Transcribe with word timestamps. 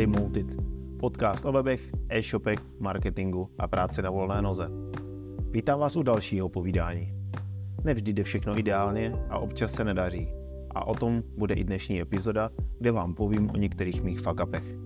Remoted, 0.00 0.46
podcast 1.00 1.44
o 1.44 1.52
webech, 1.52 1.92
e-shopech, 2.08 2.58
marketingu 2.78 3.50
a 3.58 3.68
práci 3.68 4.02
na 4.02 4.10
volné 4.10 4.42
noze. 4.42 4.68
Vítám 5.50 5.80
vás 5.80 5.96
u 5.96 6.02
dalšího 6.02 6.48
povídání. 6.48 7.14
Nevždy 7.84 8.12
jde 8.12 8.24
všechno 8.24 8.58
ideálně 8.58 9.12
a 9.30 9.38
občas 9.38 9.72
se 9.72 9.84
nedaří. 9.84 10.28
A 10.70 10.86
o 10.86 10.94
tom 10.94 11.22
bude 11.36 11.54
i 11.54 11.64
dnešní 11.64 12.00
epizoda, 12.00 12.50
kde 12.78 12.92
vám 12.92 13.14
povím 13.14 13.50
o 13.50 13.56
některých 13.56 14.02
mých 14.02 14.20
fuck-upech. 14.20 14.78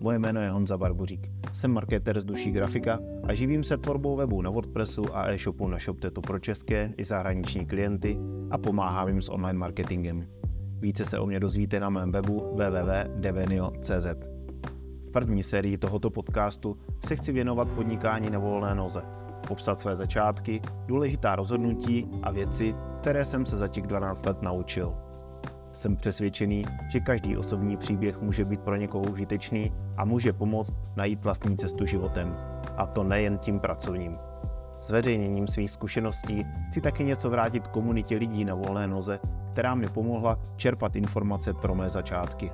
Moje 0.00 0.18
jméno 0.18 0.40
je 0.40 0.50
Honza 0.50 0.78
Barbořík, 0.78 1.30
jsem 1.52 1.72
marketer 1.72 2.20
z 2.20 2.24
duší 2.24 2.50
grafika 2.50 2.98
a 3.24 3.34
živím 3.34 3.64
se 3.64 3.76
tvorbou 3.76 4.16
webu 4.16 4.42
na 4.42 4.50
WordPressu 4.50 5.16
a 5.16 5.30
e-shopu 5.30 5.68
na 5.68 5.78
ShopTetu 5.78 6.20
pro 6.20 6.38
české 6.38 6.94
i 6.96 7.04
zahraniční 7.04 7.66
klienty 7.66 8.18
a 8.50 8.58
pomáhám 8.58 9.08
jim 9.08 9.22
s 9.22 9.28
online 9.28 9.58
marketingem. 9.58 10.26
Více 10.80 11.04
se 11.04 11.18
o 11.18 11.26
mě 11.26 11.40
dozvíte 11.40 11.80
na 11.80 11.90
mém 11.90 12.12
webu 12.12 12.38
www.devenio.cz. 12.54 14.39
V 15.10 15.12
první 15.12 15.42
sérii 15.42 15.78
tohoto 15.78 16.10
podcastu 16.10 16.78
se 17.06 17.16
chci 17.16 17.32
věnovat 17.32 17.68
podnikání 17.68 18.30
na 18.30 18.38
volné 18.38 18.74
noze, 18.74 19.02
popsat 19.48 19.80
své 19.80 19.96
začátky, 19.96 20.60
důležitá 20.86 21.36
rozhodnutí 21.36 22.08
a 22.22 22.30
věci, 22.30 22.74
které 23.00 23.24
jsem 23.24 23.46
se 23.46 23.56
za 23.56 23.68
těch 23.68 23.86
12 23.86 24.26
let 24.26 24.42
naučil. 24.42 24.94
Jsem 25.72 25.96
přesvědčený, 25.96 26.64
že 26.88 27.00
každý 27.00 27.36
osobní 27.36 27.76
příběh 27.76 28.20
může 28.20 28.44
být 28.44 28.60
pro 28.60 28.76
někoho 28.76 29.04
užitečný 29.04 29.72
a 29.96 30.04
může 30.04 30.32
pomoct 30.32 30.74
najít 30.96 31.24
vlastní 31.24 31.56
cestu 31.56 31.86
životem. 31.86 32.36
A 32.76 32.86
to 32.86 33.04
nejen 33.04 33.38
tím 33.38 33.60
pracovním. 33.60 34.18
Zveřejněním 34.82 35.48
svých 35.48 35.70
zkušeností 35.70 36.46
chci 36.68 36.80
taky 36.80 37.04
něco 37.04 37.30
vrátit 37.30 37.68
komunitě 37.68 38.16
lidí 38.16 38.44
na 38.44 38.54
volné 38.54 38.86
noze, 38.86 39.20
která 39.52 39.74
mi 39.74 39.88
pomohla 39.88 40.38
čerpat 40.56 40.96
informace 40.96 41.54
pro 41.54 41.74
mé 41.74 41.90
začátky. 41.90 42.50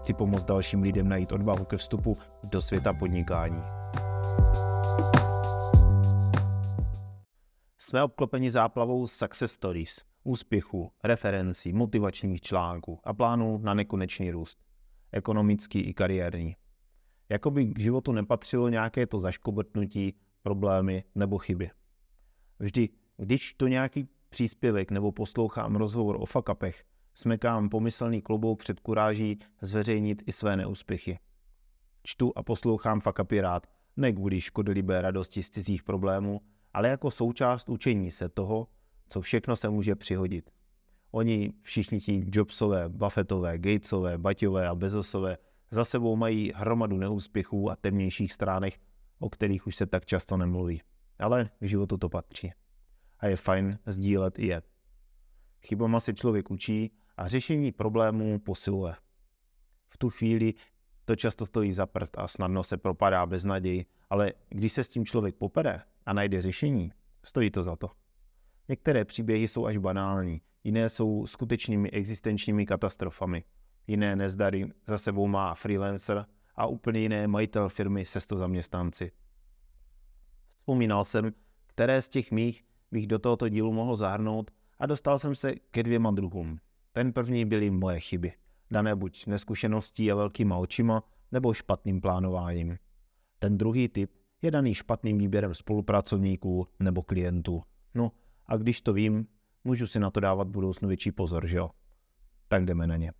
Chci 0.00 0.14
pomoct 0.14 0.44
dalším 0.44 0.82
lidem 0.82 1.08
najít 1.08 1.32
odvahu 1.32 1.64
ke 1.64 1.76
vstupu 1.76 2.16
do 2.44 2.60
světa 2.60 2.92
podnikání. 2.92 3.62
Jsme 7.78 8.02
obklopeni 8.02 8.50
záplavou 8.50 9.06
success 9.06 9.52
stories, 9.52 10.00
úspěchů, 10.24 10.92
referencí, 11.04 11.72
motivačních 11.72 12.40
článků 12.40 13.00
a 13.04 13.14
plánů 13.14 13.58
na 13.58 13.74
nekonečný 13.74 14.30
růst. 14.30 14.58
Ekonomický 15.12 15.80
i 15.80 15.94
kariérní. 15.94 16.56
Jakoby 17.28 17.66
k 17.66 17.78
životu 17.78 18.12
nepatřilo 18.12 18.68
nějaké 18.68 19.06
to 19.06 19.20
zaškobrtnutí, 19.20 20.14
problémy 20.42 21.04
nebo 21.14 21.38
chyby. 21.38 21.70
Vždy, 22.58 22.88
když 23.16 23.54
to 23.54 23.68
nějaký 23.68 24.08
příspěvek 24.28 24.90
nebo 24.90 25.12
poslouchám 25.12 25.76
rozhovor 25.76 26.16
o 26.20 26.26
fakapech, 26.26 26.84
smekám 27.14 27.68
pomyslný 27.68 28.22
klobouk 28.22 28.58
před 28.58 28.80
kuráží 28.80 29.38
zveřejnit 29.60 30.22
i 30.26 30.32
své 30.32 30.56
neúspěchy. 30.56 31.18
Čtu 32.02 32.32
a 32.36 32.42
poslouchám 32.42 33.00
fakapy 33.00 33.40
rád, 33.40 33.66
ne 33.96 34.12
kvůli 34.12 34.40
škodlivé 34.40 35.02
radosti 35.02 35.42
z 35.42 35.50
cizích 35.50 35.82
problémů, 35.82 36.40
ale 36.74 36.88
jako 36.88 37.10
součást 37.10 37.68
učení 37.68 38.10
se 38.10 38.28
toho, 38.28 38.68
co 39.08 39.20
všechno 39.20 39.56
se 39.56 39.68
může 39.68 39.94
přihodit. 39.94 40.50
Oni 41.10 41.52
všichni 41.62 42.00
ti 42.00 42.26
Jobsové, 42.32 42.88
Buffettové, 42.88 43.58
Gatesové, 43.58 44.18
Baťové 44.18 44.68
a 44.68 44.74
Bezosové 44.74 45.38
za 45.70 45.84
sebou 45.84 46.16
mají 46.16 46.52
hromadu 46.54 46.96
neúspěchů 46.96 47.70
a 47.70 47.76
temnějších 47.76 48.32
stránek, 48.32 48.80
o 49.18 49.30
kterých 49.30 49.66
už 49.66 49.76
se 49.76 49.86
tak 49.86 50.06
často 50.06 50.36
nemluví. 50.36 50.82
Ale 51.18 51.50
k 51.60 51.68
životu 51.68 51.96
to 51.96 52.08
patří 52.08 52.52
a 53.20 53.26
je 53.26 53.36
fajn 53.36 53.78
sdílet 53.86 54.38
i 54.38 54.46
je. 54.46 54.62
Chybama 55.62 56.00
se 56.00 56.14
člověk 56.14 56.50
učí 56.50 56.92
a 57.16 57.28
řešení 57.28 57.72
problémů 57.72 58.38
posiluje. 58.38 58.94
V 59.88 59.98
tu 59.98 60.10
chvíli 60.10 60.54
to 61.04 61.16
často 61.16 61.46
stojí 61.46 61.72
za 61.72 61.86
prd 61.86 62.18
a 62.18 62.28
snadno 62.28 62.62
se 62.62 62.76
propadá 62.76 63.26
bez 63.26 63.44
naději, 63.44 63.86
ale 64.10 64.32
když 64.48 64.72
se 64.72 64.84
s 64.84 64.88
tím 64.88 65.04
člověk 65.04 65.34
popere 65.34 65.82
a 66.06 66.12
najde 66.12 66.42
řešení, 66.42 66.92
stojí 67.24 67.50
to 67.50 67.62
za 67.62 67.76
to. 67.76 67.90
Některé 68.68 69.04
příběhy 69.04 69.48
jsou 69.48 69.66
až 69.66 69.76
banální, 69.76 70.42
jiné 70.64 70.88
jsou 70.88 71.26
skutečnými 71.26 71.90
existenčními 71.90 72.66
katastrofami, 72.66 73.44
jiné 73.86 74.16
nezdary 74.16 74.66
za 74.86 74.98
sebou 74.98 75.26
má 75.26 75.54
freelancer 75.54 76.26
a 76.54 76.66
úplně 76.66 77.00
jiné 77.00 77.28
majitel 77.28 77.68
firmy 77.68 78.04
se 78.04 78.20
100 78.20 78.36
zaměstnanci. 78.36 79.12
Vzpomínal 80.56 81.04
jsem, 81.04 81.32
které 81.66 82.02
z 82.02 82.08
těch 82.08 82.30
mých 82.30 82.64
bych 82.90 83.06
do 83.06 83.18
tohoto 83.18 83.48
dílu 83.48 83.72
mohl 83.72 83.96
zahrnout 83.96 84.50
a 84.80 84.86
dostal 84.86 85.18
jsem 85.18 85.34
se 85.34 85.54
ke 85.54 85.82
dvěma 85.82 86.10
druhům. 86.10 86.58
Ten 86.92 87.12
první 87.12 87.44
byly 87.44 87.70
moje 87.70 88.00
chyby, 88.00 88.32
dané 88.70 88.96
buď 88.96 89.26
neskušeností 89.26 90.12
a 90.12 90.14
velkýma 90.14 90.56
očima, 90.56 91.02
nebo 91.32 91.54
špatným 91.54 92.00
plánováním. 92.00 92.78
Ten 93.38 93.58
druhý 93.58 93.88
typ 93.88 94.10
je 94.42 94.50
daný 94.50 94.74
špatným 94.74 95.18
výběrem 95.18 95.54
spolupracovníků 95.54 96.66
nebo 96.80 97.02
klientů. 97.02 97.62
No 97.94 98.12
a 98.46 98.56
když 98.56 98.80
to 98.80 98.92
vím, 98.92 99.26
můžu 99.64 99.86
si 99.86 100.00
na 100.00 100.10
to 100.10 100.20
dávat 100.20 100.48
v 100.48 100.50
budoucnu 100.50 100.88
větší 100.88 101.12
pozor, 101.12 101.46
že 101.46 101.56
jo? 101.56 101.70
Tak 102.48 102.64
jdeme 102.64 102.86
na 102.86 102.96
ně. 102.96 103.12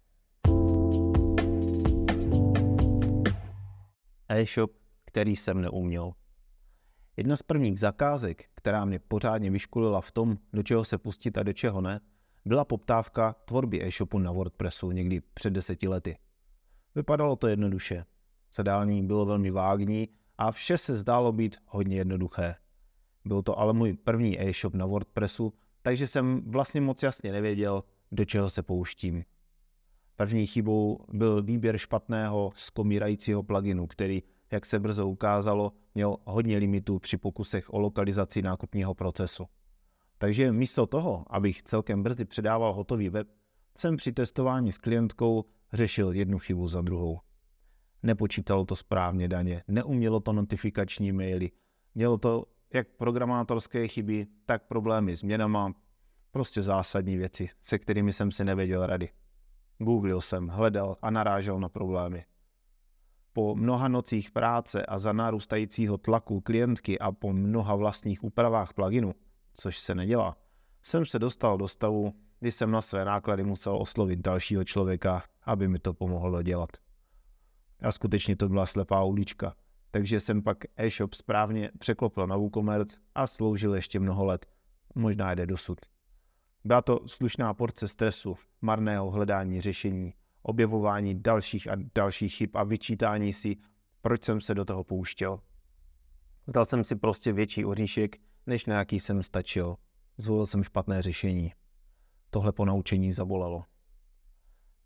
E-shop, 4.28 4.72
který 5.04 5.36
jsem 5.36 5.60
neuměl. 5.60 6.12
Jedna 7.16 7.36
z 7.36 7.42
prvních 7.42 7.80
zakázek, 7.80 8.44
která 8.54 8.84
mě 8.84 8.98
pořádně 8.98 9.50
vyškolila 9.50 10.00
v 10.00 10.10
tom, 10.10 10.38
do 10.52 10.62
čeho 10.62 10.84
se 10.84 10.98
pustit 10.98 11.38
a 11.38 11.42
do 11.42 11.52
čeho 11.52 11.80
ne, 11.80 12.00
byla 12.44 12.64
poptávka 12.64 13.32
tvorby 13.32 13.86
e-shopu 13.86 14.18
na 14.18 14.32
WordPressu 14.32 14.90
někdy 14.90 15.20
před 15.34 15.50
deseti 15.50 15.88
lety. 15.88 16.18
Vypadalo 16.94 17.36
to 17.36 17.46
jednoduše. 17.46 18.04
Zadání 18.54 19.02
bylo 19.02 19.26
velmi 19.26 19.50
vágní 19.50 20.08
a 20.38 20.52
vše 20.52 20.78
se 20.78 20.96
zdálo 20.96 21.32
být 21.32 21.56
hodně 21.66 21.96
jednoduché. 21.96 22.54
Byl 23.24 23.42
to 23.42 23.58
ale 23.58 23.72
můj 23.72 23.92
první 23.92 24.42
e-shop 24.42 24.74
na 24.74 24.86
WordPressu, 24.86 25.52
takže 25.82 26.06
jsem 26.06 26.42
vlastně 26.46 26.80
moc 26.80 27.02
jasně 27.02 27.32
nevěděl, 27.32 27.84
do 28.12 28.24
čeho 28.24 28.50
se 28.50 28.62
pouštím. 28.62 29.24
První 30.16 30.46
chybou 30.46 31.04
byl 31.12 31.42
výběr 31.42 31.78
špatného 31.78 32.52
skomírajícího 32.54 33.42
pluginu, 33.42 33.86
který 33.86 34.22
jak 34.50 34.66
se 34.66 34.78
brzo 34.78 35.08
ukázalo, 35.08 35.72
měl 35.94 36.16
hodně 36.24 36.56
limitů 36.56 36.98
při 36.98 37.16
pokusech 37.16 37.74
o 37.74 37.78
lokalizaci 37.78 38.42
nákupního 38.42 38.94
procesu. 38.94 39.46
Takže 40.18 40.52
místo 40.52 40.86
toho, 40.86 41.24
abych 41.30 41.62
celkem 41.62 42.02
brzy 42.02 42.24
předával 42.24 42.72
hotový 42.72 43.08
web, 43.08 43.28
jsem 43.76 43.96
při 43.96 44.12
testování 44.12 44.72
s 44.72 44.78
klientkou 44.78 45.44
řešil 45.72 46.12
jednu 46.12 46.38
chybu 46.38 46.68
za 46.68 46.80
druhou. 46.80 47.20
Nepočítalo 48.02 48.64
to 48.64 48.76
správně 48.76 49.28
daně, 49.28 49.62
neumělo 49.68 50.20
to 50.20 50.32
notifikační 50.32 51.12
maily, 51.12 51.50
mělo 51.94 52.18
to 52.18 52.44
jak 52.74 52.88
programátorské 52.88 53.88
chyby, 53.88 54.26
tak 54.46 54.66
problémy 54.66 55.16
s 55.16 55.22
měnama, 55.22 55.72
prostě 56.30 56.62
zásadní 56.62 57.16
věci, 57.16 57.48
se 57.60 57.78
kterými 57.78 58.12
jsem 58.12 58.32
si 58.32 58.44
nevěděl 58.44 58.86
rady. 58.86 59.08
Googlil 59.78 60.20
jsem, 60.20 60.48
hledal 60.48 60.96
a 61.02 61.10
narážel 61.10 61.60
na 61.60 61.68
problémy. 61.68 62.24
Po 63.32 63.54
mnoha 63.54 63.88
nocích 63.88 64.30
práce 64.30 64.86
a 64.86 64.98
za 64.98 65.12
narůstajícího 65.12 65.98
tlaku 65.98 66.40
klientky 66.40 66.98
a 66.98 67.12
po 67.12 67.32
mnoha 67.32 67.74
vlastních 67.74 68.24
úpravách 68.24 68.72
pluginu, 68.72 69.14
což 69.54 69.78
se 69.78 69.94
nedělá, 69.94 70.36
jsem 70.82 71.06
se 71.06 71.18
dostal 71.18 71.58
do 71.58 71.68
stavu, 71.68 72.14
kdy 72.40 72.52
jsem 72.52 72.70
na 72.70 72.82
své 72.82 73.04
náklady 73.04 73.44
musel 73.44 73.76
oslovit 73.76 74.18
dalšího 74.18 74.64
člověka, 74.64 75.22
aby 75.42 75.68
mi 75.68 75.78
to 75.78 75.94
pomohlo 75.94 76.30
dodělat. 76.30 76.70
A 77.82 77.92
skutečně 77.92 78.36
to 78.36 78.48
byla 78.48 78.66
slepá 78.66 79.04
ulička, 79.04 79.54
takže 79.90 80.20
jsem 80.20 80.42
pak 80.42 80.58
e-shop 80.76 81.14
správně 81.14 81.70
překlopil 81.78 82.26
na 82.26 82.36
WooCommerce 82.36 82.96
a 83.14 83.26
sloužil 83.26 83.74
ještě 83.74 84.00
mnoho 84.00 84.24
let, 84.24 84.46
možná 84.94 85.34
jde 85.34 85.46
dosud. 85.46 85.78
Byla 86.64 86.82
to 86.82 87.00
slušná 87.06 87.54
porce 87.54 87.88
stresu, 87.88 88.36
marného 88.60 89.10
hledání 89.10 89.60
řešení, 89.60 90.14
objevování 90.42 91.22
dalších 91.22 91.68
a 91.68 91.76
dalších 91.94 92.34
chyb 92.34 92.50
a 92.54 92.64
vyčítání 92.64 93.32
si, 93.32 93.56
proč 94.02 94.24
jsem 94.24 94.40
se 94.40 94.54
do 94.54 94.64
toho 94.64 94.84
pouštěl. 94.84 95.40
Dal 96.48 96.64
jsem 96.64 96.84
si 96.84 96.96
prostě 96.96 97.32
větší 97.32 97.64
oříšek, 97.64 98.16
než 98.46 98.66
na 98.66 98.78
jaký 98.78 99.00
jsem 99.00 99.22
stačil. 99.22 99.76
Zvolil 100.16 100.46
jsem 100.46 100.64
špatné 100.64 101.02
řešení. 101.02 101.52
Tohle 102.30 102.52
po 102.52 102.64
naučení 102.64 103.12
zabolelo. 103.12 103.64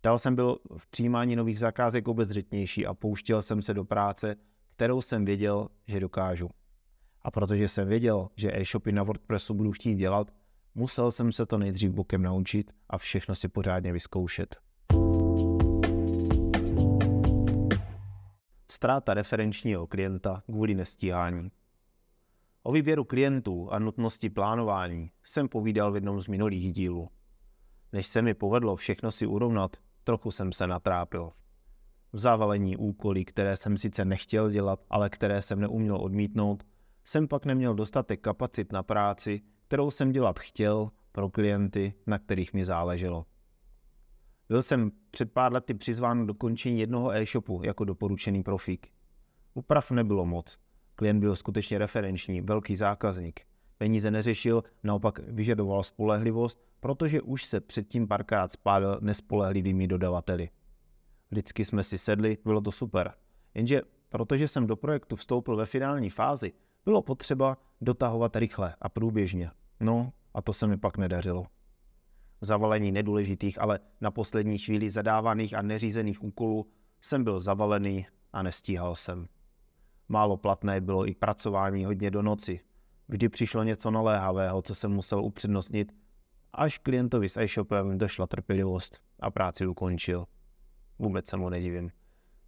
Dál 0.03 0.19
jsem 0.19 0.35
byl 0.35 0.59
v 0.77 0.87
přijímání 0.87 1.35
nových 1.35 1.59
zakázek 1.59 2.07
obezřetnější 2.07 2.85
a 2.85 2.93
pouštěl 2.93 3.41
jsem 3.41 3.61
se 3.61 3.73
do 3.73 3.85
práce, 3.85 4.35
kterou 4.75 5.01
jsem 5.01 5.25
věděl, 5.25 5.67
že 5.87 5.99
dokážu. 5.99 6.49
A 7.21 7.31
protože 7.31 7.67
jsem 7.67 7.87
věděl, 7.87 8.29
že 8.35 8.51
e-shopy 8.53 8.91
na 8.91 9.03
WordPressu 9.03 9.53
budu 9.53 9.71
chtít 9.71 9.95
dělat, 9.95 10.31
musel 10.75 11.11
jsem 11.11 11.31
se 11.31 11.45
to 11.45 11.57
nejdřív 11.57 11.91
bokem 11.91 12.21
naučit 12.21 12.71
a 12.89 12.97
všechno 12.97 13.35
si 13.35 13.47
pořádně 13.47 13.93
vyzkoušet. 13.93 14.64
Ztráta 18.75 19.13
referenčního 19.13 19.87
klienta 19.87 20.43
kvůli 20.45 20.75
nestíhání. 20.75 21.51
O 22.63 22.71
výběru 22.71 23.03
klientů 23.03 23.71
a 23.71 23.79
nutnosti 23.79 24.29
plánování 24.29 25.11
jsem 25.23 25.49
povídal 25.49 25.91
v 25.91 25.95
jednom 25.95 26.21
z 26.21 26.27
minulých 26.27 26.73
dílů. 26.73 27.09
Než 27.91 28.07
se 28.07 28.21
mi 28.21 28.33
povedlo 28.33 28.75
všechno 28.75 29.11
si 29.11 29.25
urovnat, 29.25 29.77
trochu 30.03 30.31
jsem 30.31 30.51
se 30.51 30.67
natrápil. 30.67 31.31
v 32.13 32.19
zavalení 32.19 32.77
úkoly, 32.77 33.25
které 33.25 33.57
jsem 33.57 33.77
sice 33.77 34.05
nechtěl 34.05 34.51
dělat, 34.51 34.79
ale 34.89 35.09
které 35.09 35.41
jsem 35.41 35.59
neuměl 35.59 35.97
odmítnout, 35.97 36.63
jsem 37.03 37.27
pak 37.27 37.45
neměl 37.45 37.75
dostatek 37.75 38.21
kapacit 38.21 38.71
na 38.71 38.83
práci, 38.83 39.41
kterou 39.67 39.91
jsem 39.91 40.11
dělat 40.11 40.39
chtěl 40.39 40.89
pro 41.11 41.29
klienty, 41.29 41.93
na 42.07 42.19
kterých 42.19 42.53
mi 42.53 42.65
záleželo. 42.65 43.25
Byl 44.49 44.61
jsem 44.61 44.91
před 45.11 45.31
pár 45.31 45.53
lety 45.53 45.73
přizván 45.73 46.23
k 46.23 46.27
dokončení 46.27 46.79
jednoho 46.79 47.11
e-shopu 47.11 47.61
jako 47.63 47.85
doporučený 47.85 48.43
profík. 48.43 48.87
Uprav 49.53 49.91
nebylo 49.91 50.25
moc. 50.25 50.57
Klient 50.95 51.19
byl 51.19 51.35
skutečně 51.35 51.77
referenční, 51.77 52.41
velký 52.41 52.75
zákazník. 52.75 53.39
Peníze 53.77 54.11
neřešil, 54.11 54.63
naopak 54.83 55.19
vyžadoval 55.19 55.83
spolehlivost, 55.83 56.59
protože 56.79 57.21
už 57.21 57.45
se 57.45 57.61
předtím 57.61 58.07
párkrát 58.07 58.51
spádal 58.51 58.97
nespolehlivými 59.01 59.87
dodavateli. 59.87 60.49
Vždycky 61.31 61.65
jsme 61.65 61.83
si 61.83 61.97
sedli, 61.97 62.37
bylo 62.43 62.61
to 62.61 62.71
super. 62.71 63.13
Jenže 63.53 63.81
protože 64.09 64.47
jsem 64.47 64.67
do 64.67 64.75
projektu 64.75 65.15
vstoupil 65.15 65.55
ve 65.55 65.65
finální 65.65 66.09
fázi, 66.09 66.53
bylo 66.85 67.01
potřeba 67.01 67.57
dotahovat 67.81 68.35
rychle 68.35 68.75
a 68.81 68.89
průběžně. 68.89 69.51
No 69.79 70.13
a 70.33 70.41
to 70.41 70.53
se 70.53 70.67
mi 70.67 70.77
pak 70.77 70.97
nedařilo. 70.97 71.45
Zavalení 72.45 72.91
nedůležitých, 72.91 73.61
ale 73.61 73.79
na 74.01 74.11
poslední 74.11 74.57
chvíli 74.57 74.89
zadávaných 74.89 75.53
a 75.53 75.61
neřízených 75.61 76.23
úkolů 76.23 76.67
jsem 77.01 77.23
byl 77.23 77.39
zavalený 77.39 78.07
a 78.33 78.43
nestíhal 78.43 78.95
jsem. 78.95 79.27
Málo 80.09 80.37
platné 80.37 80.81
bylo 80.81 81.07
i 81.07 81.15
pracování 81.15 81.85
hodně 81.85 82.11
do 82.11 82.21
noci. 82.21 82.59
Vždy 83.07 83.29
přišlo 83.29 83.63
něco 83.63 83.91
naléhavého, 83.91 84.61
co 84.61 84.75
jsem 84.75 84.91
musel 84.91 85.23
upřednostnit, 85.23 85.91
až 86.53 86.77
klientovi 86.77 87.29
s 87.29 87.37
e-shopem 87.37 87.97
došla 87.97 88.27
trpělivost 88.27 88.99
a 89.19 89.31
práci 89.31 89.67
ukončil. 89.67 90.25
Vůbec 90.99 91.27
se 91.27 91.37
mu 91.37 91.49
nedivím. 91.49 91.91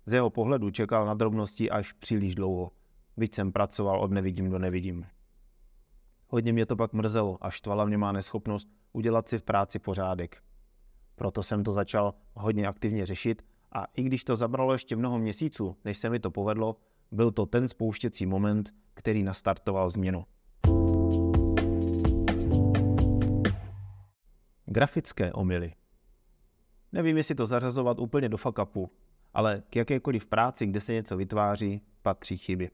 Z 0.05 0.13
jeho 0.13 0.29
pohledu 0.29 0.71
čekal 0.71 1.05
na 1.05 1.13
drobnosti 1.13 1.69
až 1.69 1.93
příliš 1.93 2.35
dlouho, 2.35 2.71
byť 3.17 3.35
jsem 3.35 3.51
pracoval 3.51 4.01
od 4.01 4.11
nevidím 4.11 4.49
do 4.49 4.59
nevidím. 4.59 5.05
Hodně 6.27 6.53
mě 6.53 6.65
to 6.65 6.75
pak 6.75 6.93
mrzelo 6.93 7.37
a 7.41 7.49
štvala 7.49 7.85
mě 7.85 7.97
má 7.97 8.11
neschopnost 8.11 8.67
udělat 8.93 9.29
si 9.29 9.37
v 9.37 9.43
práci 9.43 9.79
pořádek. 9.79 10.43
Proto 11.15 11.43
jsem 11.43 11.63
to 11.63 11.73
začal 11.73 12.13
hodně 12.33 12.67
aktivně 12.67 13.05
řešit 13.05 13.45
a 13.71 13.85
i 13.95 14.03
když 14.03 14.23
to 14.23 14.35
zabralo 14.35 14.73
ještě 14.73 14.95
mnoho 14.95 15.19
měsíců, 15.19 15.77
než 15.85 15.97
se 15.97 16.09
mi 16.09 16.19
to 16.19 16.31
povedlo, 16.31 16.75
byl 17.11 17.31
to 17.31 17.45
ten 17.45 17.67
spouštěcí 17.67 18.25
moment, 18.25 18.73
který 18.93 19.23
nastartoval 19.23 19.89
změnu. 19.89 20.25
Grafické 24.65 25.33
omily. 25.33 25.73
Nevím, 26.91 27.17
jestli 27.17 27.35
to 27.35 27.45
zařazovat 27.45 27.99
úplně 27.99 28.29
do 28.29 28.37
fakapu, 28.37 28.91
ale 29.33 29.63
k 29.69 29.75
jakékoliv 29.75 30.25
práci, 30.25 30.65
kde 30.65 30.81
se 30.81 30.93
něco 30.93 31.17
vytváří, 31.17 31.81
patří 32.01 32.37
chyby. 32.37 32.71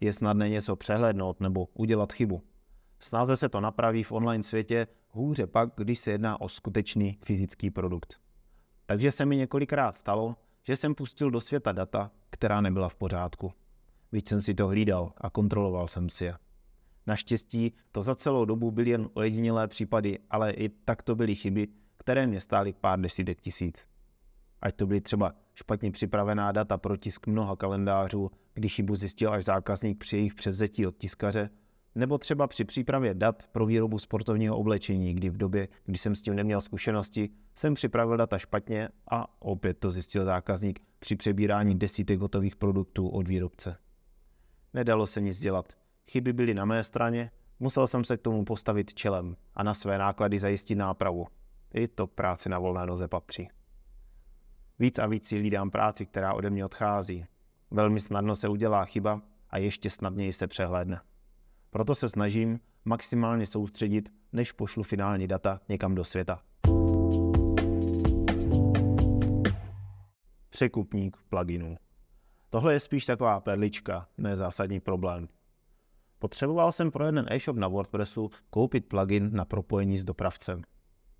Je 0.00 0.12
snadné 0.12 0.48
něco 0.48 0.76
přehlednout 0.76 1.40
nebo 1.40 1.68
udělat 1.74 2.12
chybu. 2.12 2.42
Snáze 3.00 3.36
se 3.36 3.48
to 3.48 3.60
napraví 3.60 4.02
v 4.02 4.12
online 4.12 4.42
světě, 4.42 4.86
hůře 5.12 5.46
pak, 5.46 5.72
když 5.76 5.98
se 5.98 6.10
jedná 6.10 6.40
o 6.40 6.48
skutečný 6.48 7.18
fyzický 7.24 7.70
produkt. 7.70 8.20
Takže 8.86 9.12
se 9.12 9.26
mi 9.26 9.36
několikrát 9.36 9.96
stalo, 9.96 10.36
že 10.62 10.76
jsem 10.76 10.94
pustil 10.94 11.30
do 11.30 11.40
světa 11.40 11.72
data, 11.72 12.10
která 12.30 12.60
nebyla 12.60 12.88
v 12.88 12.94
pořádku. 12.94 13.52
Víc 14.12 14.28
jsem 14.28 14.42
si 14.42 14.54
to 14.54 14.66
hlídal 14.66 15.12
a 15.16 15.30
kontroloval 15.30 15.88
jsem 15.88 16.08
si 16.08 16.24
je. 16.24 16.34
Naštěstí 17.06 17.72
to 17.92 18.02
za 18.02 18.14
celou 18.14 18.44
dobu 18.44 18.70
byly 18.70 18.90
jen 18.90 19.08
ojedinělé 19.14 19.68
případy, 19.68 20.18
ale 20.30 20.50
i 20.50 20.68
tak 20.68 21.02
to 21.02 21.14
byly 21.14 21.34
chyby, 21.34 21.68
které 21.96 22.26
mě 22.26 22.40
stály 22.40 22.72
pár 22.72 23.00
desítek 23.00 23.40
tisíc. 23.40 23.86
Ať 24.62 24.76
to 24.76 24.86
byly 24.86 25.00
třeba 25.00 25.34
špatně 25.54 25.90
připravená 25.90 26.52
data 26.52 26.78
pro 26.78 26.96
tisk 26.96 27.26
mnoha 27.26 27.56
kalendářů, 27.56 28.30
když 28.54 28.74
chybu 28.74 28.96
zjistil 28.96 29.32
až 29.32 29.44
zákazník 29.44 29.98
při 29.98 30.16
jejich 30.16 30.34
převzetí 30.34 30.86
od 30.86 30.96
tiskaře, 30.96 31.50
nebo 31.94 32.18
třeba 32.18 32.46
při 32.46 32.64
přípravě 32.64 33.14
dat 33.14 33.46
pro 33.52 33.66
výrobu 33.66 33.98
sportovního 33.98 34.56
oblečení, 34.56 35.14
kdy 35.14 35.30
v 35.30 35.36
době, 35.36 35.68
kdy 35.84 35.98
jsem 35.98 36.14
s 36.14 36.22
tím 36.22 36.34
neměl 36.34 36.60
zkušenosti, 36.60 37.30
jsem 37.54 37.74
připravil 37.74 38.16
data 38.16 38.38
špatně 38.38 38.88
a 39.10 39.42
opět 39.42 39.78
to 39.78 39.90
zjistil 39.90 40.24
zákazník 40.24 40.80
při 40.98 41.16
přebírání 41.16 41.78
desítek 41.78 42.20
hotových 42.20 42.56
produktů 42.56 43.08
od 43.08 43.28
výrobce. 43.28 43.76
Nedalo 44.74 45.06
se 45.06 45.20
nic 45.20 45.40
dělat. 45.40 45.72
Chyby 46.10 46.32
byly 46.32 46.54
na 46.54 46.64
mé 46.64 46.84
straně, 46.84 47.30
musel 47.60 47.86
jsem 47.86 48.04
se 48.04 48.16
k 48.16 48.22
tomu 48.22 48.44
postavit 48.44 48.94
čelem 48.94 49.36
a 49.54 49.62
na 49.62 49.74
své 49.74 49.98
náklady 49.98 50.38
zajistit 50.38 50.74
nápravu. 50.74 51.26
I 51.74 51.88
to 51.88 52.06
práci 52.06 52.48
na 52.48 52.58
volné 52.58 52.86
noze 52.86 53.08
patří. 53.08 53.48
Víc 54.78 54.98
a 54.98 55.06
víc 55.06 55.28
si 55.28 55.38
hlídám 55.38 55.70
práci, 55.70 56.06
která 56.06 56.34
ode 56.34 56.50
mě 56.50 56.64
odchází. 56.64 57.26
Velmi 57.70 58.00
snadno 58.00 58.34
se 58.34 58.48
udělá 58.48 58.84
chyba 58.84 59.22
a 59.50 59.58
ještě 59.58 59.90
snadněji 59.90 60.32
se 60.32 60.46
přehlédne. 60.46 61.00
Proto 61.72 61.94
se 61.94 62.08
snažím 62.08 62.60
maximálně 62.84 63.46
soustředit, 63.46 64.08
než 64.32 64.52
pošlu 64.52 64.82
finální 64.82 65.28
data 65.28 65.60
někam 65.68 65.94
do 65.94 66.04
světa. 66.04 66.42
Překupník 70.48 71.16
pluginů. 71.28 71.76
Tohle 72.50 72.72
je 72.72 72.80
spíš 72.80 73.06
taková 73.06 73.40
perlička, 73.40 74.08
ne 74.18 74.36
zásadní 74.36 74.80
problém. 74.80 75.28
Potřeboval 76.18 76.72
jsem 76.72 76.90
pro 76.90 77.06
jeden 77.06 77.26
e-shop 77.30 77.56
na 77.56 77.68
WordPressu 77.68 78.30
koupit 78.50 78.88
plugin 78.88 79.30
na 79.32 79.44
propojení 79.44 79.98
s 79.98 80.04
dopravcem. 80.04 80.62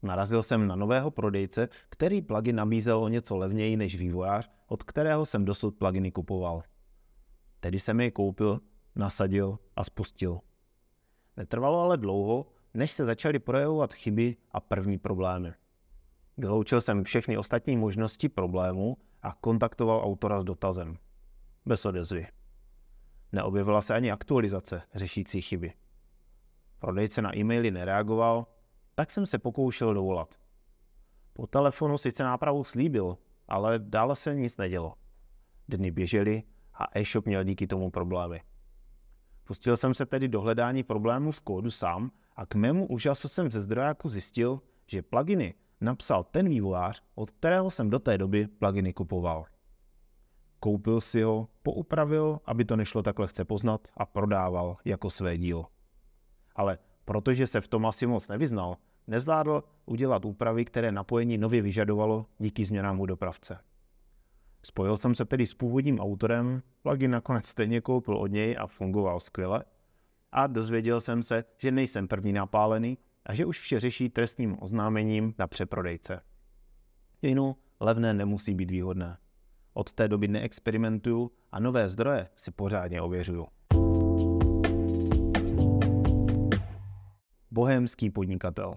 Narazil 0.02 0.43
jsem 0.43 0.66
na 0.66 0.76
nového 0.76 1.10
prodejce, 1.10 1.69
který 1.88 2.22
plugin 2.22 2.56
nabízel 2.56 3.02
o 3.02 3.08
něco 3.08 3.37
levněji 3.37 3.76
než 3.76 3.96
vývojář, 3.96 4.50
od 4.66 4.82
kterého 4.82 5.26
jsem 5.26 5.44
dosud 5.44 5.78
pluginy 5.78 6.12
kupoval. 6.12 6.62
Tedy 7.60 7.81
jsem 7.81 8.00
jej 8.00 8.10
koupil, 8.10 8.60
nasadil 8.94 9.59
a 9.77 9.85
spustil. 9.85 10.41
Netrvalo 11.37 11.81
ale 11.81 11.97
dlouho, 11.97 12.47
než 12.75 12.91
se 12.91 13.05
začaly 13.05 13.39
projevovat 13.39 13.93
chyby 13.93 14.37
a 14.50 14.61
první 14.61 14.99
problémy. 14.99 15.53
Vyloučil 16.37 16.81
jsem 16.81 17.05
všechny 17.05 17.39
ostatní 17.39 17.77
možnosti 17.77 18.29
problému 18.29 18.97
a 19.23 19.33
kontaktoval 19.33 20.05
autora 20.05 20.41
s 20.41 20.44
dotazem. 20.44 20.99
Bez 21.67 21.87
odezvy. 21.87 22.27
Neobjevila 23.33 23.81
se 23.81 23.94
ani 23.94 24.12
aktualizace 24.12 24.83
řešící 24.94 25.41
chyby. 25.41 25.73
Prodejce 26.79 27.23
na 27.23 27.37
e-maily 27.37 27.71
nereagoval, 27.71 28.47
tak 28.94 29.11
jsem 29.11 29.27
se 29.27 29.39
pokoušel 29.39 29.94
dovolat. 29.94 30.35
Po 31.33 31.47
telefonu 31.47 31.99
sice 31.99 32.25
nápravu 32.25 32.65
slíbil, 32.65 33.19
ale 33.49 33.79
dále 33.79 34.17
se 34.17 34.34
nic 34.34 34.56
nedělo. 34.56 34.94
Dny 35.69 35.91
běžely 35.91 36.43
a 36.75 36.99
e-shop 36.99 37.27
měl 37.27 37.44
díky 37.44 37.67
tomu 37.67 37.91
problémy. 37.91 38.41
Pustil 39.53 39.77
jsem 39.77 39.94
se 39.94 40.06
tedy 40.06 40.29
do 40.29 40.41
hledání 40.41 40.82
problémů 40.82 41.31
v 41.31 41.41
kódu 41.41 41.71
sám 41.71 42.11
a 42.37 42.47
k 42.47 42.55
mému 42.55 42.87
úžasu 42.87 43.29
jsem 43.29 43.51
ze 43.51 43.61
zdrojáku 43.61 44.09
zjistil, 44.09 44.61
že 44.87 45.03
pluginy 45.03 45.55
napsal 45.81 46.25
ten 46.25 46.49
vývojář, 46.49 47.03
od 47.15 47.31
kterého 47.31 47.71
jsem 47.71 47.91
do 47.91 47.99
té 47.99 48.19
doby 48.19 48.47
pluginy 48.47 48.93
kupoval. 48.93 49.44
Koupil 50.61 51.01
si 51.01 51.23
ho, 51.23 51.49
poupravil, 51.63 52.41
aby 52.44 52.65
to 52.65 52.77
nešlo 52.77 53.03
tak 53.03 53.19
lehce 53.19 53.44
poznat 53.44 53.89
a 53.97 54.06
prodával 54.06 54.77
jako 54.85 55.11
své 55.11 55.39
dílo. 55.39 55.67
Ale 56.56 56.79
protože 57.05 57.47
se 57.47 57.61
v 57.61 57.69
tom 57.69 57.87
asi 57.87 58.06
moc 58.06 58.29
nevyznal, 58.29 58.77
nezvládl 59.06 59.65
udělat 59.87 60.25
úpravy, 60.25 60.65
které 60.65 60.93
napojení 60.93 61.39
nově 61.39 61.63
vyžadovalo 61.63 62.27
díky 62.39 62.65
změnám 62.65 63.01
u 63.01 63.06
dopravce. 63.06 63.59
Spojil 64.66 64.96
jsem 64.96 65.14
se 65.14 65.24
tedy 65.24 65.46
s 65.46 65.54
původním 65.54 66.00
autorem, 66.00 66.62
plugin 66.82 67.10
nakonec 67.10 67.46
stejně 67.46 67.81
koupil 67.81 68.16
od 68.16 68.26
něj 68.26 68.56
a 68.58 68.66
fungoval 68.66 69.20
skvěle. 69.20 69.64
A 70.32 70.46
dozvěděl 70.46 71.00
jsem 71.00 71.22
se, 71.22 71.44
že 71.58 71.70
nejsem 71.70 72.08
první 72.08 72.32
napálený 72.32 72.98
a 73.26 73.34
že 73.34 73.46
už 73.46 73.60
vše 73.60 73.81
řeší 73.81 74.08
trestním 74.08 74.56
oznámením 74.60 75.34
na 75.38 75.46
přeprodejce. 75.46 76.20
Jinu, 77.22 77.56
levné 77.81 78.14
nemusí 78.14 78.54
být 78.54 78.70
výhodné. 78.70 79.19
Od 79.74 79.92
té 79.92 80.08
doby 80.08 80.28
neexperimentuju 80.28 81.31
a 81.52 81.60
nové 81.60 81.88
zdroje 81.88 82.28
si 82.36 82.50
pořádně 82.50 83.02
ověřuju. 83.02 83.46
Bohémský 87.50 88.10
podnikatel. 88.10 88.74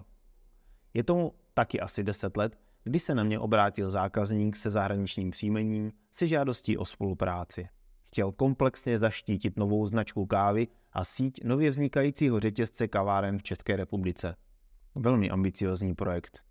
Je 0.94 1.04
tomu 1.04 1.32
taky 1.54 1.80
asi 1.80 2.04
10 2.04 2.36
let, 2.36 2.58
kdy 2.86 2.98
se 2.98 3.14
na 3.14 3.24
mě 3.24 3.38
obrátil 3.38 3.90
zákazník 3.90 4.56
se 4.56 4.70
zahraničním 4.70 5.30
příjmením 5.30 5.92
se 6.10 6.26
žádostí 6.26 6.78
o 6.78 6.84
spolupráci. 6.84 7.68
Chtěl 8.06 8.32
komplexně 8.32 8.98
zaštítit 8.98 9.56
novou 9.56 9.86
značku 9.86 10.26
kávy 10.26 10.68
a 10.92 11.04
síť 11.04 11.44
nově 11.44 11.70
vznikajícího 11.70 12.40
řetězce 12.40 12.88
kaváren 12.88 13.38
v 13.38 13.42
České 13.42 13.76
republice. 13.76 14.36
Velmi 14.94 15.30
ambiciozní 15.30 15.94
projekt. 15.94 16.42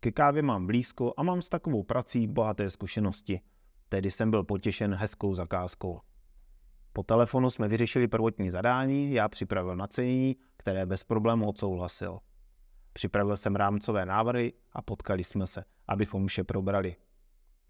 Ke 0.00 0.12
kávě 0.12 0.42
mám 0.42 0.66
blízko 0.66 1.14
a 1.16 1.22
mám 1.22 1.42
s 1.42 1.48
takovou 1.48 1.82
prací 1.82 2.26
bohaté 2.26 2.70
zkušenosti, 2.70 3.40
tedy 3.88 4.10
jsem 4.10 4.30
byl 4.30 4.44
potěšen 4.44 4.94
hezkou 4.94 5.34
zakázkou. 5.34 6.00
Po 6.92 7.02
telefonu 7.02 7.50
jsme 7.50 7.68
vyřešili 7.68 8.08
prvotní 8.08 8.50
zadání, 8.50 9.12
já 9.12 9.28
připravil 9.28 9.76
nacenění, 9.76 10.36
které 10.56 10.86
bez 10.86 11.04
problému 11.04 11.48
odsouhlasil. 11.48 12.18
Připravil 12.98 13.36
jsem 13.36 13.56
rámcové 13.56 14.06
návrhy 14.06 14.52
a 14.72 14.82
potkali 14.82 15.24
jsme 15.24 15.46
se, 15.46 15.64
abychom 15.88 16.26
vše 16.26 16.44
probrali. 16.44 16.96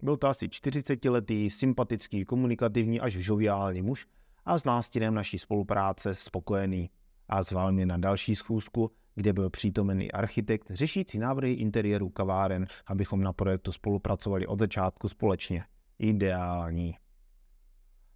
Byl 0.01 0.17
to 0.17 0.27
asi 0.27 0.47
40-letý, 0.47 1.49
sympatický, 1.49 2.25
komunikativní 2.25 2.99
až 2.99 3.13
žoviální 3.13 3.81
muž 3.81 4.07
a 4.45 4.59
s 4.59 4.65
nástinem 4.65 5.13
naší 5.13 5.37
spolupráce 5.37 6.13
spokojený. 6.13 6.89
A 7.27 7.43
zval 7.43 7.71
mě 7.71 7.85
na 7.85 7.97
další 7.97 8.35
schůzku, 8.35 8.91
kde 9.15 9.33
byl 9.33 9.49
přítomený 9.49 10.11
architekt 10.11 10.71
řešící 10.71 11.19
návrhy 11.19 11.53
interiéru 11.53 12.09
kaváren, 12.09 12.65
abychom 12.87 13.21
na 13.21 13.33
projektu 13.33 13.71
spolupracovali 13.71 14.47
od 14.47 14.59
začátku 14.59 15.07
společně. 15.07 15.63
Ideální. 15.99 16.95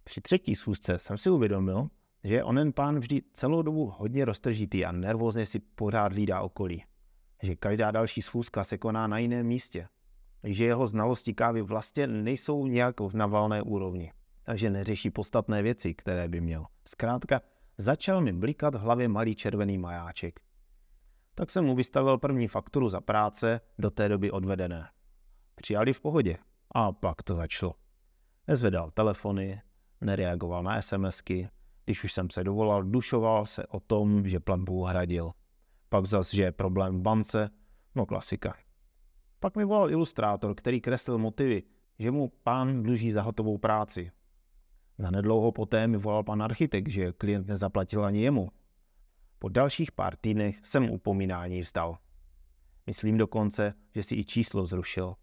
Při 0.04 0.20
třetí 0.20 0.54
schůzce 0.54 0.98
jsem 0.98 1.18
si 1.18 1.30
uvědomil, 1.30 1.88
že 2.24 2.44
onen 2.44 2.72
pán 2.72 2.98
vždy 2.98 3.22
celou 3.32 3.62
dobu 3.62 3.92
hodně 3.96 4.24
roztržitý 4.24 4.84
a 4.84 4.92
nervózně 4.92 5.46
si 5.46 5.58
pořád 5.58 6.12
hlídá 6.12 6.40
okolí. 6.40 6.84
Že 7.44 7.56
každá 7.56 7.90
další 7.90 8.22
schůzka 8.22 8.64
se 8.64 8.78
koná 8.78 9.06
na 9.06 9.18
jiném 9.18 9.46
místě. 9.46 9.88
Že 10.44 10.64
jeho 10.64 10.86
znalosti 10.86 11.34
kávy 11.34 11.62
vlastně 11.62 12.06
nejsou 12.06 12.66
nějak 12.66 13.00
na 13.14 13.26
valné 13.26 13.62
úrovni. 13.62 14.12
A 14.46 14.56
že 14.56 14.70
neřeší 14.70 15.10
podstatné 15.10 15.62
věci, 15.62 15.94
které 15.94 16.28
by 16.28 16.40
měl. 16.40 16.66
Zkrátka, 16.88 17.40
začal 17.78 18.20
mi 18.20 18.32
blikat 18.32 18.74
v 18.74 18.80
hlavě 18.80 19.08
malý 19.08 19.34
červený 19.34 19.78
majáček. 19.78 20.40
Tak 21.34 21.50
jsem 21.50 21.64
mu 21.64 21.74
vystavil 21.74 22.18
první 22.18 22.48
fakturu 22.48 22.88
za 22.88 23.00
práce, 23.00 23.60
do 23.78 23.90
té 23.90 24.08
doby 24.08 24.30
odvedené. 24.30 24.88
Přijali 25.54 25.92
v 25.92 26.00
pohodě. 26.00 26.36
A 26.74 26.92
pak 26.92 27.22
to 27.22 27.34
začalo. 27.34 27.74
Nezvedal 28.48 28.90
telefony, 28.90 29.60
nereagoval 30.00 30.62
na 30.62 30.82
SMSky, 30.82 31.48
když 31.84 32.04
už 32.04 32.12
jsem 32.12 32.30
se 32.30 32.44
dovolal, 32.44 32.82
dušoval 32.82 33.46
se 33.46 33.66
o 33.66 33.80
tom, 33.80 34.28
že 34.28 34.40
platbu 34.40 34.74
uhradil. 34.74 35.32
Pak 35.94 36.06
zas, 36.06 36.34
že 36.34 36.42
je 36.42 36.52
problém 36.52 36.98
v 36.98 37.02
bance, 37.02 37.50
no 37.94 38.06
klasika. 38.06 38.54
Pak 39.40 39.56
mi 39.56 39.64
volal 39.64 39.90
ilustrátor, 39.90 40.54
který 40.54 40.80
kreslil 40.80 41.18
motivy, 41.18 41.62
že 41.98 42.10
mu 42.10 42.32
pán 42.42 42.82
dluží 42.82 43.12
za 43.12 43.22
hotovou 43.22 43.58
práci. 43.58 44.10
Za 44.98 45.10
nedlouho 45.10 45.52
poté 45.52 45.86
mi 45.86 45.96
volal 45.96 46.22
pan 46.22 46.42
architekt, 46.42 46.88
že 46.88 47.12
klient 47.12 47.46
nezaplatil 47.46 48.04
ani 48.04 48.22
jemu. 48.22 48.48
Po 49.38 49.48
dalších 49.48 49.92
pár 49.92 50.16
týdnech 50.16 50.58
jsem 50.62 50.90
upomínání 50.90 51.60
vzdal. 51.60 51.98
Myslím 52.86 53.18
dokonce, 53.18 53.74
že 53.94 54.02
si 54.02 54.14
i 54.14 54.24
číslo 54.24 54.66
zrušil. 54.66 55.14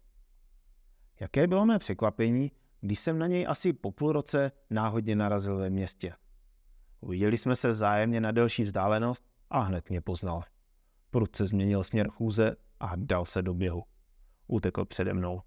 Jaké 1.20 1.46
bylo 1.46 1.66
mé 1.66 1.78
překvapení, 1.78 2.52
když 2.80 2.98
jsem 2.98 3.18
na 3.18 3.26
něj 3.26 3.46
asi 3.48 3.72
po 3.72 3.90
půl 3.90 4.12
roce 4.12 4.52
náhodně 4.70 5.16
narazil 5.16 5.56
ve 5.56 5.70
městě. 5.70 6.12
Uviděli 7.00 7.36
jsme 7.36 7.56
se 7.56 7.70
vzájemně 7.70 8.20
na 8.20 8.30
delší 8.30 8.62
vzdálenost 8.62 9.24
a 9.50 9.60
hned 9.60 9.90
mě 9.90 10.00
poznal. 10.00 10.42
Prudce 11.12 11.46
změnil 11.46 11.82
směr 11.82 12.08
chůze 12.08 12.56
a 12.80 12.92
dal 12.96 13.24
se 13.24 13.42
do 13.42 13.54
běhu. 13.54 13.82
Utekl 14.46 14.84
přede 14.84 15.14
mnou. 15.14 15.40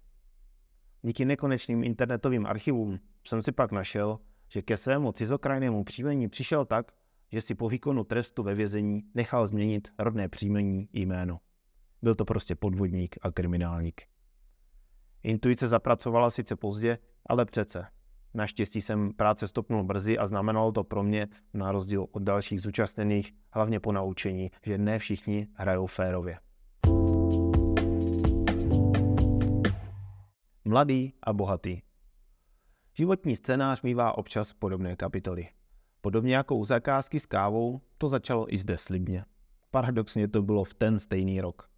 Díky 1.02 1.24
nekonečným 1.24 1.84
internetovým 1.84 2.46
archivům 2.46 2.98
jsem 3.26 3.42
si 3.42 3.52
pak 3.52 3.72
našel, 3.72 4.18
že 4.48 4.62
ke 4.62 4.76
svému 4.76 5.12
cizokrajnému 5.12 5.84
příjmení 5.84 6.28
přišel 6.28 6.64
tak, 6.64 6.92
že 7.32 7.40
si 7.40 7.54
po 7.54 7.68
výkonu 7.68 8.04
trestu 8.04 8.42
ve 8.42 8.54
vězení 8.54 9.02
nechal 9.14 9.46
změnit 9.46 9.88
rodné 9.98 10.28
příjmení 10.28 10.88
i 10.92 11.00
jméno. 11.00 11.40
Byl 12.02 12.14
to 12.14 12.24
prostě 12.24 12.54
podvodník 12.54 13.16
a 13.22 13.30
kriminálník. 13.30 14.02
Intuice 15.22 15.68
zapracovala 15.68 16.30
sice 16.30 16.56
pozdě, 16.56 16.98
ale 17.26 17.44
přece. 17.44 17.86
Naštěstí 18.36 18.80
jsem 18.80 19.12
práce 19.12 19.48
stopnul 19.48 19.84
brzy 19.84 20.18
a 20.18 20.26
znamenalo 20.26 20.72
to 20.72 20.84
pro 20.84 21.02
mě, 21.02 21.26
na 21.54 21.72
rozdíl 21.72 22.06
od 22.12 22.22
dalších 22.22 22.60
zúčastněných, 22.60 23.32
hlavně 23.50 23.80
po 23.80 23.92
naučení, 23.92 24.50
že 24.66 24.78
ne 24.78 24.98
všichni 24.98 25.46
hrajou 25.54 25.86
férově. 25.86 26.38
Mladý 30.64 31.12
a 31.22 31.32
bohatý. 31.32 31.80
Životní 32.94 33.36
scénář 33.36 33.82
mývá 33.82 34.18
občas 34.18 34.52
podobné 34.52 34.96
kapitoly. 34.96 35.48
Podobně 36.00 36.36
jako 36.36 36.56
u 36.56 36.64
zakázky 36.64 37.20
s 37.20 37.26
kávou, 37.26 37.80
to 37.98 38.08
začalo 38.08 38.54
i 38.54 38.58
zde 38.58 38.78
slibně. 38.78 39.24
Paradoxně 39.70 40.28
to 40.28 40.42
bylo 40.42 40.64
v 40.64 40.74
ten 40.74 40.98
stejný 40.98 41.40
rok. 41.40 41.68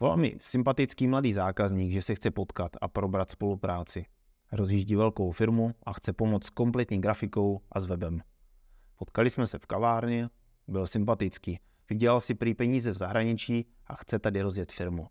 Volal 0.00 0.16
mi 0.16 0.36
sympatický 0.38 1.06
mladý 1.06 1.32
zákazník, 1.32 1.92
že 1.92 2.02
se 2.02 2.14
chce 2.14 2.30
potkat 2.30 2.76
a 2.80 2.88
probrat 2.88 3.30
spolupráci. 3.30 4.04
Rozjíždí 4.52 4.96
velkou 4.96 5.30
firmu 5.30 5.74
a 5.82 5.92
chce 5.92 6.12
pomoct 6.12 6.46
s 6.46 6.50
kompletní 6.50 7.00
grafikou 7.00 7.60
a 7.72 7.80
s 7.80 7.86
webem. 7.86 8.22
Potkali 8.96 9.30
jsme 9.30 9.46
se 9.46 9.58
v 9.58 9.66
kavárně, 9.66 10.28
byl 10.68 10.86
sympatický, 10.86 11.58
vydělal 11.90 12.20
si 12.20 12.34
prý 12.34 12.54
peníze 12.54 12.90
v 12.90 12.96
zahraničí 12.96 13.66
a 13.86 13.94
chce 13.94 14.18
tady 14.18 14.42
rozjet 14.42 14.72
firmu. 14.72 15.06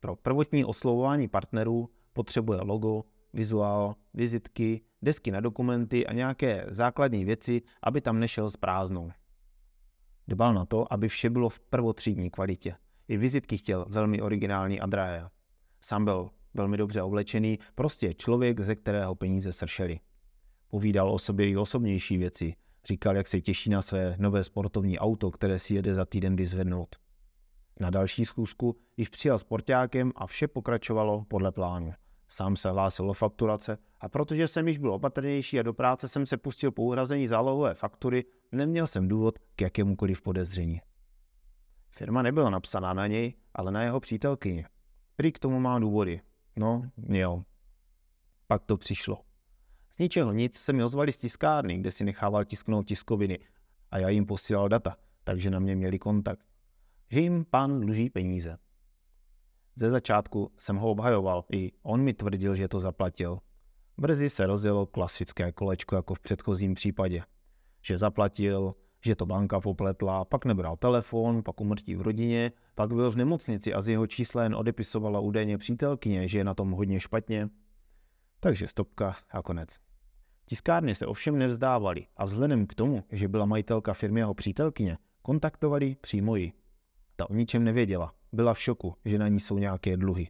Pro 0.00 0.16
prvotní 0.16 0.64
oslovování 0.64 1.28
partnerů 1.28 1.90
potřebuje 2.12 2.60
logo, 2.62 3.02
vizuál, 3.32 3.94
vizitky, 4.14 4.80
desky 5.02 5.30
na 5.30 5.40
dokumenty 5.40 6.06
a 6.06 6.12
nějaké 6.12 6.66
základní 6.68 7.24
věci, 7.24 7.62
aby 7.82 8.00
tam 8.00 8.18
nešel 8.18 8.50
s 8.50 8.56
prázdnou. 8.56 9.10
Dbal 10.28 10.54
na 10.54 10.64
to, 10.64 10.92
aby 10.92 11.08
vše 11.08 11.30
bylo 11.30 11.48
v 11.48 11.60
prvotřídní 11.60 12.30
kvalitě. 12.30 12.74
I 13.08 13.16
vizitky 13.16 13.56
chtěl 13.56 13.86
velmi 13.88 14.22
originální 14.22 14.80
a 14.80 14.86
drahé. 14.86 15.28
Sám 15.80 16.04
byl 16.04 16.30
velmi 16.54 16.76
dobře 16.76 17.02
oblečený, 17.02 17.58
prostě 17.74 18.14
člověk, 18.14 18.60
ze 18.60 18.76
kterého 18.76 19.14
peníze 19.14 19.52
sršely. 19.52 20.00
Povídal 20.68 21.10
o 21.10 21.18
sobě 21.18 21.48
i 21.48 21.56
osobnější 21.56 22.16
věci. 22.16 22.54
Říkal, 22.86 23.16
jak 23.16 23.28
se 23.28 23.40
těší 23.40 23.70
na 23.70 23.82
své 23.82 24.16
nové 24.18 24.44
sportovní 24.44 24.98
auto, 24.98 25.30
které 25.30 25.58
si 25.58 25.74
jede 25.74 25.94
za 25.94 26.04
týden 26.04 26.36
vyzvednout. 26.36 26.96
Na 27.80 27.90
další 27.90 28.24
schůzku 28.24 28.76
již 28.96 29.08
přijel 29.08 29.38
sportákem 29.38 30.12
a 30.16 30.26
vše 30.26 30.48
pokračovalo 30.48 31.24
podle 31.28 31.52
plánu. 31.52 31.92
Sám 32.28 32.56
se 32.56 32.70
hlásil 32.70 33.10
o 33.10 33.12
fakturace 33.12 33.78
a 34.00 34.08
protože 34.08 34.48
jsem 34.48 34.68
již 34.68 34.78
byl 34.78 34.92
opatrnější 34.92 35.58
a 35.60 35.62
do 35.62 35.74
práce 35.74 36.08
jsem 36.08 36.26
se 36.26 36.36
pustil 36.36 36.70
po 36.72 36.82
uhrazení 36.82 37.28
zálohové 37.28 37.74
faktury, 37.74 38.24
neměl 38.52 38.86
jsem 38.86 39.08
důvod 39.08 39.38
k 39.56 39.60
jakémukoliv 39.60 40.22
podezření. 40.22 40.80
Firma 41.90 42.22
nebyla 42.22 42.50
napsaná 42.50 42.92
na 42.92 43.06
něj, 43.06 43.34
ale 43.54 43.72
na 43.72 43.82
jeho 43.82 44.00
přítelkyni. 44.00 44.64
Prý 45.16 45.32
k 45.32 45.38
tomu 45.38 45.60
má 45.60 45.78
důvody. 45.78 46.20
No, 46.56 46.90
jo. 47.08 47.42
Pak 48.46 48.64
to 48.64 48.76
přišlo. 48.76 49.24
Z 49.90 49.98
ničeho 49.98 50.32
nic 50.32 50.58
se 50.58 50.72
mi 50.72 50.84
ozvali 50.84 51.12
z 51.12 51.16
tiskárny, 51.16 51.78
kde 51.78 51.90
si 51.90 52.04
nechával 52.04 52.44
tisknout 52.44 52.86
tiskoviny 52.86 53.38
a 53.90 53.98
já 53.98 54.08
jim 54.08 54.26
posílal 54.26 54.68
data, 54.68 54.96
takže 55.24 55.50
na 55.50 55.58
mě 55.58 55.76
měli 55.76 55.98
kontakt. 55.98 56.46
Že 57.10 57.20
jim 57.20 57.44
pán 57.44 57.80
dluží 57.80 58.10
peníze. 58.10 58.58
Ze 59.74 59.90
začátku 59.90 60.52
jsem 60.58 60.76
ho 60.76 60.90
obhajoval, 60.90 61.44
i 61.52 61.72
on 61.82 62.00
mi 62.00 62.14
tvrdil, 62.14 62.54
že 62.54 62.68
to 62.68 62.80
zaplatil. 62.80 63.38
Brzy 63.98 64.30
se 64.30 64.46
rozjelo 64.46 64.86
klasické 64.86 65.52
kolečko 65.52 65.96
jako 65.96 66.14
v 66.14 66.20
předchozím 66.20 66.74
případě. 66.74 67.22
Že 67.82 67.98
zaplatil, 67.98 68.74
že 69.04 69.16
to 69.16 69.26
banka 69.26 69.60
popletla, 69.60 70.24
pak 70.24 70.44
nebral 70.44 70.76
telefon, 70.76 71.42
pak 71.42 71.60
umrtí 71.60 71.96
v 71.96 72.02
rodině, 72.02 72.52
pak 72.74 72.88
byl 72.88 73.10
v 73.10 73.16
nemocnici 73.16 73.74
a 73.74 73.82
z 73.82 73.88
jeho 73.88 74.06
čísla 74.06 74.42
jen 74.42 74.54
odepisovala 74.54 75.20
údajně 75.20 75.58
přítelkyně, 75.58 76.28
že 76.28 76.38
je 76.38 76.44
na 76.44 76.54
tom 76.54 76.70
hodně 76.70 77.00
špatně. 77.00 77.48
Takže 78.40 78.68
stopka 78.68 79.14
a 79.30 79.42
konec. 79.42 79.76
Tiskárny 80.44 80.94
se 80.94 81.06
ovšem 81.06 81.38
nevzdávali 81.38 82.06
a 82.16 82.24
vzhledem 82.24 82.66
k 82.66 82.74
tomu, 82.74 83.04
že 83.12 83.28
byla 83.28 83.46
majitelka 83.46 83.94
firmy 83.94 84.20
jeho 84.20 84.34
přítelkyně, 84.34 84.98
kontaktovali 85.22 85.96
přímo 86.00 86.36
ji. 86.36 86.52
Ta 87.16 87.30
o 87.30 87.34
ničem 87.34 87.64
nevěděla, 87.64 88.14
byla 88.32 88.54
v 88.54 88.60
šoku, 88.60 88.94
že 89.04 89.18
na 89.18 89.28
ní 89.28 89.40
jsou 89.40 89.58
nějaké 89.58 89.96
dluhy. 89.96 90.28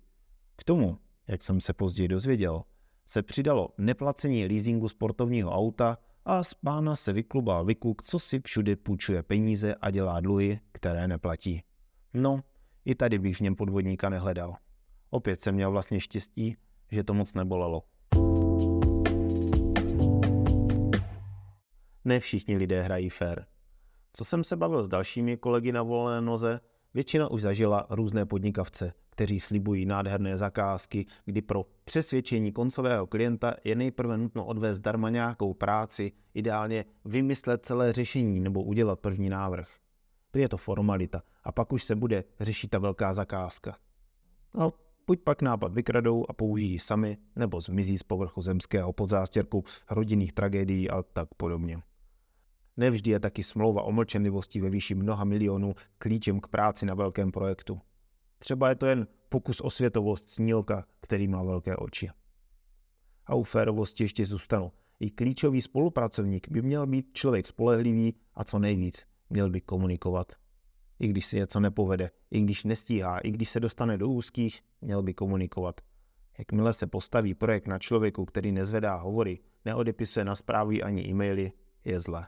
K 0.57 0.64
tomu, 0.64 0.99
jak 1.29 1.43
jsem 1.43 1.61
se 1.61 1.73
později 1.73 2.09
dozvěděl, 2.09 2.62
se 3.07 3.23
přidalo 3.23 3.69
neplacení 3.79 4.47
leasingu 4.47 4.88
sportovního 4.88 5.52
auta 5.52 5.99
a 6.25 6.43
z 6.43 6.55
pána 6.55 6.97
se 6.97 7.12
vyklubal 7.12 7.64
vykuk, 7.64 8.02
co 8.02 8.19
si 8.19 8.41
všude 8.41 8.76
půjčuje 8.76 9.23
peníze 9.23 9.75
a 9.75 9.91
dělá 9.91 10.21
dluhy, 10.21 10.61
které 10.73 11.09
neplatí. 11.09 11.62
No, 12.14 12.41
i 12.85 12.95
tady 12.95 13.19
bych 13.19 13.37
v 13.37 13.41
něm 13.41 13.57
podvodníka 13.57 14.09
nehledal. 14.09 14.57
Opět 15.11 15.41
jsem 15.41 15.55
měl 15.55 15.71
vlastně 15.71 16.00
štěstí, 16.00 16.57
že 16.91 17.05
to 17.05 17.14
moc 17.14 17.35
nebolelo. 17.35 17.83
Ne 22.05 22.21
všichni 22.21 22.57
lidé 22.57 22.83
hrají 22.83 23.11
fair. 23.11 23.45
Co 24.12 24.25
jsem 24.25 24.45
se 24.45 24.57
bavil 24.57 24.85
s 24.85 24.88
dalšími 24.88 25.37
kolegy 25.37 25.73
na 25.73 25.83
volné 25.83 26.21
noze, 26.21 26.61
Většina 26.95 27.31
už 27.31 27.43
zažila 27.43 27.87
různé 27.91 28.26
podnikavce, 28.26 28.93
kteří 29.12 29.40
slibují 29.40 29.87
nádherné 29.87 30.37
zakázky, 30.37 31.07
kdy 31.25 31.42
pro 31.42 31.66
přesvědčení 31.85 32.52
koncového 32.52 33.07
klienta 33.07 33.54
je 33.64 33.75
nejprve 33.75 34.19
nutno 34.19 34.45
odvést 34.45 34.76
zdarma 34.76 35.11
nějakou 35.11 35.54
práci, 35.54 36.12
ideálně 36.35 36.85
vymyslet 37.04 37.66
celé 37.66 37.92
řešení 37.92 38.40
nebo 38.40 38.62
udělat 38.62 39.00
první 39.00 39.28
návrh. 39.28 39.69
Prý 40.31 40.42
je 40.42 40.49
to 40.49 40.57
formalita 40.57 41.23
a 41.45 41.52
pak 41.52 41.73
už 41.73 41.85
se 41.85 41.97
bude 41.97 42.25
řešit 42.40 42.69
ta 42.69 42.78
velká 42.78 43.12
zakázka. 43.12 43.76
No, 44.54 44.73
buď 45.07 45.21
pak 45.21 45.42
nápad 45.42 45.75
vykradou 45.75 46.25
a 46.28 46.33
použijí 46.33 46.78
sami, 46.78 47.19
nebo 47.37 47.61
zmizí 47.61 47.99
z 47.99 48.02
povrchu 48.02 48.42
zemského 48.42 48.92
pod 48.92 49.09
zástěrkou 49.09 49.62
rodinných 49.90 50.33
tragédií 50.33 50.90
a 50.90 51.02
tak 51.02 51.28
podobně. 51.37 51.83
Nevždy 52.76 53.11
je 53.11 53.21
taky 53.21 53.42
smlouva 53.42 53.83
o 53.83 53.92
mlčenlivosti 53.92 54.61
ve 54.61 54.71
výši 54.71 54.95
mnoha 54.95 55.25
milionů 55.25 55.75
klíčem 55.99 56.40
k 56.40 56.47
práci 56.47 56.87
na 56.87 56.95
velkém 56.95 57.33
projektu. 57.33 57.81
Třeba 58.42 58.68
je 58.68 58.75
to 58.75 58.87
jen 58.87 59.06
pokus 59.28 59.61
o 59.61 59.70
světovost 59.70 60.28
snílka, 60.28 60.87
který 61.00 61.28
má 61.28 61.42
velké 61.42 61.76
oči. 61.76 62.11
A 63.26 63.34
u 63.34 63.42
férovosti 63.42 64.04
ještě 64.04 64.26
zůstanu. 64.26 64.72
I 65.00 65.11
klíčový 65.11 65.62
spolupracovník 65.62 66.49
by 66.49 66.62
měl 66.62 66.87
být 66.87 67.12
člověk 67.12 67.46
spolehlivý 67.46 68.14
a 68.34 68.44
co 68.44 68.58
nejvíc 68.58 69.06
měl 69.30 69.50
by 69.50 69.61
komunikovat. 69.61 70.32
I 70.99 71.08
když 71.08 71.26
si 71.26 71.37
něco 71.37 71.61
nepovede, 71.61 72.11
i 72.30 72.40
když 72.40 72.64
nestíhá, 72.64 73.18
i 73.18 73.30
když 73.30 73.50
se 73.50 73.61
dostane 73.61 73.99
do 73.99 74.08
úzkých, 74.08 74.62
měl 74.80 75.02
by 75.02 75.14
komunikovat. 75.14 75.80
Jakmile 76.38 76.72
se 76.72 76.87
postaví 76.87 77.34
projekt 77.34 77.66
na 77.66 77.78
člověku, 77.78 78.25
který 78.25 78.52
nezvedá 78.52 78.94
hovory, 78.94 79.38
neodepisuje 79.64 80.25
na 80.25 80.34
zprávy 80.34 80.82
ani 80.82 81.08
e-maily, 81.08 81.52
je 81.84 82.00
zlé. 82.00 82.26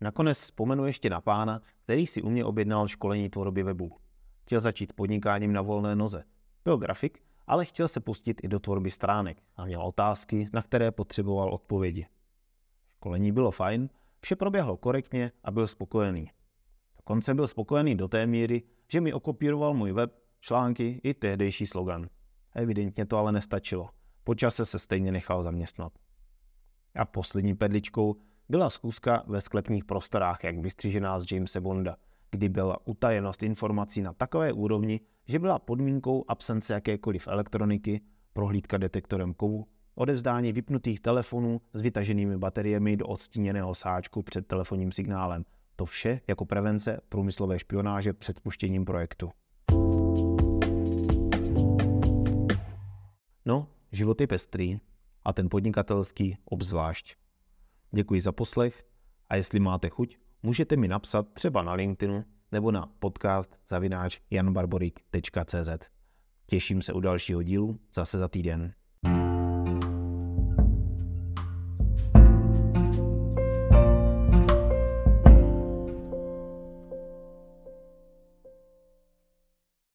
Nakonec 0.00 0.38
vzpomenu 0.38 0.86
ještě 0.86 1.10
na 1.10 1.20
pána, 1.20 1.62
který 1.84 2.06
si 2.06 2.22
u 2.22 2.30
mě 2.30 2.44
objednal 2.44 2.88
školení 2.88 3.30
tvorby 3.30 3.62
webu. 3.62 3.96
Chtěl 4.42 4.60
začít 4.60 4.92
podnikáním 4.92 5.52
na 5.52 5.62
volné 5.62 5.96
noze. 5.96 6.24
Byl 6.64 6.76
grafik, 6.76 7.22
ale 7.46 7.64
chtěl 7.64 7.88
se 7.88 8.00
pustit 8.00 8.44
i 8.44 8.48
do 8.48 8.58
tvorby 8.58 8.90
stránek 8.90 9.42
a 9.56 9.64
měl 9.64 9.82
otázky, 9.82 10.48
na 10.52 10.62
které 10.62 10.90
potřeboval 10.90 11.54
odpovědi. 11.54 12.06
Školení 12.96 13.32
bylo 13.32 13.50
fajn, 13.50 13.88
vše 14.20 14.36
proběhlo 14.36 14.76
korektně 14.76 15.32
a 15.44 15.50
byl 15.50 15.66
spokojený. 15.66 16.30
Dokonce 16.96 17.34
byl 17.34 17.46
spokojený 17.46 17.94
do 17.94 18.08
té 18.08 18.26
míry, 18.26 18.62
že 18.92 19.00
mi 19.00 19.12
okopíroval 19.12 19.74
můj 19.74 19.92
web, 19.92 20.18
články 20.40 21.00
i 21.04 21.14
tehdejší 21.14 21.66
slogan. 21.66 22.08
Evidentně 22.54 23.06
to 23.06 23.18
ale 23.18 23.32
nestačilo. 23.32 23.88
Po 24.24 24.34
čase 24.34 24.66
se 24.66 24.78
stejně 24.78 25.12
nechal 25.12 25.42
zaměstnat. 25.42 25.92
A 26.94 27.04
poslední 27.04 27.56
pedličkou 27.56 28.16
byla 28.48 28.70
schůzka 28.70 29.24
ve 29.26 29.40
sklepních 29.40 29.84
prostorách, 29.84 30.44
jak 30.44 30.58
vystřižená 30.58 31.20
z 31.20 31.32
Jamesa 31.32 31.60
Bonda, 31.60 31.96
kdy 32.30 32.48
byla 32.48 32.86
utajenost 32.86 33.42
informací 33.42 34.02
na 34.02 34.12
takové 34.12 34.52
úrovni, 34.52 35.00
že 35.26 35.38
byla 35.38 35.58
podmínkou 35.58 36.24
absence 36.28 36.74
jakékoliv 36.74 37.28
elektroniky, 37.28 38.00
prohlídka 38.32 38.76
detektorem 38.76 39.34
kovu, 39.34 39.66
odevzdání 39.94 40.52
vypnutých 40.52 41.00
telefonů 41.00 41.60
s 41.72 41.80
vytaženými 41.80 42.38
bateriemi 42.38 42.96
do 42.96 43.06
odstíněného 43.06 43.74
sáčku 43.74 44.22
před 44.22 44.46
telefonním 44.46 44.92
signálem. 44.92 45.44
To 45.76 45.84
vše 45.84 46.20
jako 46.28 46.44
prevence 46.44 47.00
průmyslové 47.08 47.58
špionáže 47.58 48.12
před 48.12 48.40
puštěním 48.40 48.84
projektu. 48.84 49.30
No, 53.44 53.68
život 53.92 54.20
je 54.20 54.26
pestrý 54.26 54.78
a 55.24 55.32
ten 55.32 55.48
podnikatelský 55.48 56.36
obzvlášť. 56.44 57.16
Děkuji 57.92 58.20
za 58.20 58.32
poslech 58.32 58.84
a 59.28 59.36
jestli 59.36 59.60
máte 59.60 59.88
chuť, 59.88 60.16
můžete 60.42 60.76
mi 60.76 60.88
napsat 60.88 61.32
třeba 61.32 61.62
na 61.62 61.72
LinkedInu 61.72 62.24
nebo 62.52 62.70
na 62.70 62.86
podcast 62.98 63.58
zavináč 63.68 64.20
janbarborik.cz. 64.30 65.68
Těším 66.46 66.82
se 66.82 66.92
u 66.92 67.00
dalšího 67.00 67.42
dílu 67.42 67.80
zase 67.92 68.18
za 68.18 68.28
týden. 68.28 68.74